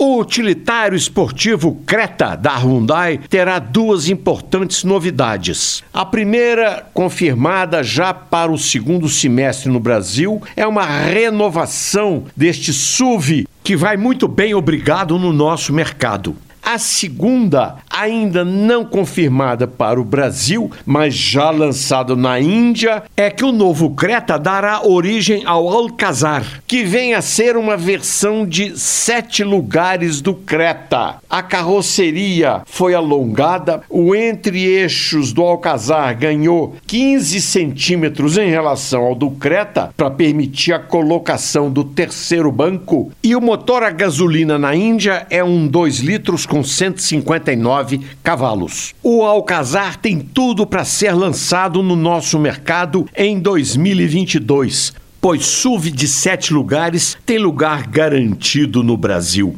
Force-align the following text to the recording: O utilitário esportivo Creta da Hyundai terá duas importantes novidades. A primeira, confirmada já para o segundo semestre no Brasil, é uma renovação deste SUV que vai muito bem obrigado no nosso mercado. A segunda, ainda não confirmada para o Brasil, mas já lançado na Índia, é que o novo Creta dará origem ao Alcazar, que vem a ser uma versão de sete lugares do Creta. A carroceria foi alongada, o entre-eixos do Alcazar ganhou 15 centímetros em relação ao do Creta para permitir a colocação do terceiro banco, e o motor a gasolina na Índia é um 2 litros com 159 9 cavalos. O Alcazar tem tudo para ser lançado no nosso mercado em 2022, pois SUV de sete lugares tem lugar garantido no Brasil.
O 0.00 0.20
utilitário 0.20 0.96
esportivo 0.96 1.82
Creta 1.84 2.36
da 2.36 2.56
Hyundai 2.56 3.18
terá 3.28 3.58
duas 3.58 4.08
importantes 4.08 4.84
novidades. 4.84 5.82
A 5.92 6.04
primeira, 6.04 6.86
confirmada 6.94 7.82
já 7.82 8.14
para 8.14 8.52
o 8.52 8.56
segundo 8.56 9.08
semestre 9.08 9.68
no 9.68 9.80
Brasil, 9.80 10.40
é 10.54 10.64
uma 10.64 10.84
renovação 10.84 12.26
deste 12.36 12.72
SUV 12.72 13.48
que 13.64 13.74
vai 13.74 13.96
muito 13.96 14.28
bem 14.28 14.54
obrigado 14.54 15.18
no 15.18 15.32
nosso 15.32 15.72
mercado. 15.72 16.36
A 16.62 16.78
segunda, 16.78 17.78
ainda 17.98 18.44
não 18.44 18.84
confirmada 18.84 19.66
para 19.66 20.00
o 20.00 20.04
Brasil, 20.04 20.70
mas 20.86 21.14
já 21.14 21.50
lançado 21.50 22.16
na 22.16 22.38
Índia, 22.38 23.02
é 23.16 23.28
que 23.28 23.44
o 23.44 23.50
novo 23.50 23.90
Creta 23.90 24.38
dará 24.38 24.86
origem 24.86 25.42
ao 25.44 25.68
Alcazar, 25.68 26.62
que 26.66 26.84
vem 26.84 27.14
a 27.14 27.20
ser 27.20 27.56
uma 27.56 27.76
versão 27.76 28.46
de 28.46 28.78
sete 28.78 29.42
lugares 29.42 30.20
do 30.20 30.32
Creta. 30.32 31.16
A 31.28 31.42
carroceria 31.42 32.62
foi 32.66 32.94
alongada, 32.94 33.82
o 33.90 34.14
entre-eixos 34.14 35.32
do 35.32 35.42
Alcazar 35.42 36.16
ganhou 36.16 36.76
15 36.86 37.40
centímetros 37.40 38.38
em 38.38 38.48
relação 38.48 39.02
ao 39.02 39.14
do 39.14 39.30
Creta 39.32 39.92
para 39.96 40.10
permitir 40.10 40.72
a 40.72 40.78
colocação 40.78 41.68
do 41.68 41.82
terceiro 41.82 42.52
banco, 42.52 43.10
e 43.22 43.34
o 43.34 43.40
motor 43.40 43.82
a 43.82 43.90
gasolina 43.90 44.56
na 44.56 44.74
Índia 44.74 45.26
é 45.30 45.42
um 45.42 45.66
2 45.66 45.98
litros 45.98 46.46
com 46.46 46.62
159 46.62 47.87
9 47.88 48.00
cavalos. 48.22 48.94
O 49.02 49.22
Alcazar 49.22 49.96
tem 49.96 50.20
tudo 50.20 50.66
para 50.66 50.84
ser 50.84 51.12
lançado 51.12 51.82
no 51.82 51.96
nosso 51.96 52.38
mercado 52.38 53.06
em 53.16 53.40
2022, 53.40 54.92
pois 55.20 55.46
SUV 55.46 55.90
de 55.90 56.06
sete 56.06 56.52
lugares 56.52 57.16
tem 57.24 57.38
lugar 57.38 57.86
garantido 57.86 58.82
no 58.82 58.96
Brasil. 58.96 59.56